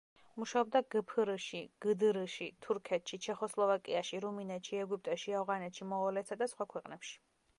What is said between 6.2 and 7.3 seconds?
და სხვა ქვეყნებში.